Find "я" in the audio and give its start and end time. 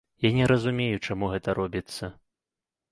0.27-0.31